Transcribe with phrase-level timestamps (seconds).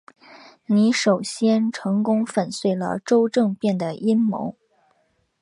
[0.65, 4.55] 你首先成功粉碎了周政变的阴谋。